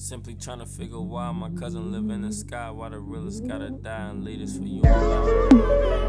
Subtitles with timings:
[0.00, 3.68] Simply trying to figure why my cousin live in the sky, why the realest gotta
[3.68, 5.99] die and lead us for you.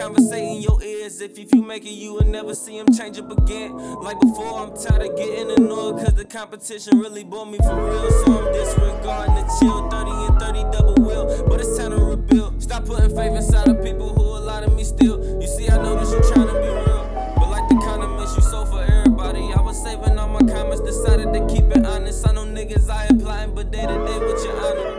[0.00, 1.20] Faking, conversating your ears.
[1.20, 3.76] If, if you make it, you will never see them change up again.
[3.76, 8.10] Like before, I'm tired of getting annoyed, cause the competition really bore me for real.
[8.10, 11.44] So I'm disregarding the chill, 30 and 30 double wheel.
[11.48, 12.62] But it's time to rebuild.
[12.62, 15.40] Stop putting faith inside of people who a lot of me still.
[15.40, 17.34] You see, I know that you're trying to be real.
[17.36, 21.32] But like the condiments you sold for everybody, I was saving all my comments, decided
[21.32, 22.26] to keep it honest.
[22.26, 24.89] I know niggas I applying, but day to day with your honor.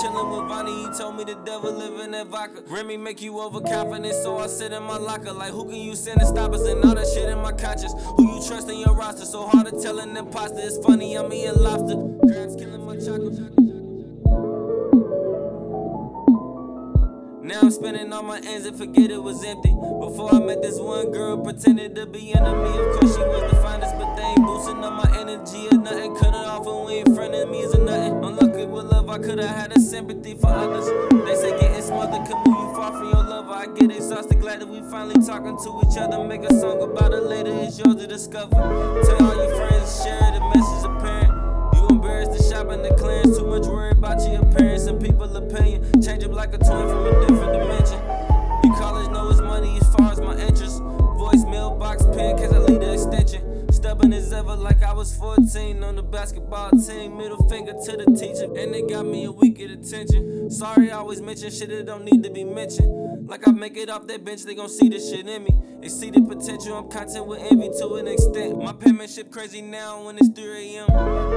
[0.00, 2.62] Chillin' with Vonnie, he told me the devil live in that vodka.
[2.68, 5.30] Remy make you overconfident, so I sit in my locker.
[5.30, 6.66] Like, who can you send to stop us?
[6.66, 7.92] And all that shit in my conscience.
[8.16, 9.26] Who you trust in your roster?
[9.26, 10.60] So hard to tell an imposter.
[10.60, 11.96] It's funny, I'm eating lobster.
[12.32, 13.38] Crabs killing my chocolate.
[17.44, 19.70] Now I'm spending all my ends and forget it was empty.
[19.70, 22.70] Before I met this one girl, pretended to be enemy.
[22.70, 26.29] Of course she was the finest, but they ain't boosting up my energy or nothing.
[26.50, 28.24] Off and we ain't friend enemies or nothing.
[28.24, 30.84] Unlucky with love, I could've had a sympathy for others.
[31.24, 33.52] They say getting smothered could move you far from your lover.
[33.52, 36.24] I get exhausted, glad that we finally talking to each other.
[36.24, 38.50] Make a song about it later, it's yours to discover.
[38.50, 41.32] Tell all your friends, share the message apparent.
[41.76, 45.36] You embarrassed to shop in the clearance, too much worry about your appearance and people
[45.36, 46.02] opinion.
[46.02, 48.00] Change up like a twin from a different dimension.
[48.64, 49.78] You college know it's money
[54.00, 57.18] Stubborn as ever, like I was 14 on the basketball team.
[57.18, 60.50] Middle finger to the teacher, and they got me a week of attention.
[60.50, 63.28] Sorry, I always mention shit that don't need to be mentioned.
[63.28, 65.50] Like I make it off that bench, they gon' see the shit in me.
[65.82, 68.62] They see the potential, I'm content with envy to an extent.
[68.62, 70.88] My penmanship crazy now when it's 3 a.m.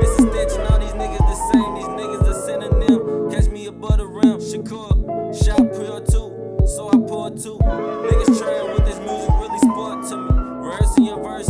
[0.01, 1.75] It's a stench, and all these niggas the same.
[1.75, 3.31] These niggas a synonym.
[3.31, 4.39] Catch me above the rim.
[4.39, 7.59] Shakur, shot pure two, so I pour two.
[7.59, 10.43] Niggas trying with this music really sport to me.
[10.63, 11.42] Rehearsing your verse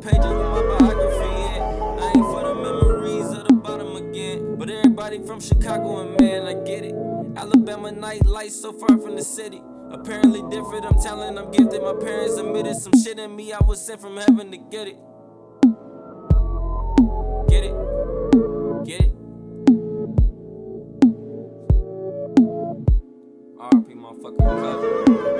[0.00, 1.24] pages with my biography.
[1.24, 1.98] Yeah.
[2.00, 4.56] I ain't for the memories of the bottom again.
[4.56, 6.94] But everybody from Chicago and man, I get it.
[7.36, 9.62] Alabama night lights so far from the city.
[9.90, 11.82] Apparently different, I'm talented, I'm gifted.
[11.82, 14.96] My parents admitted some shit in me, I was sent from heaven to get it.
[17.48, 17.74] Get it?
[18.84, 19.12] Get it?
[23.58, 25.35] RP motherfucking cousin.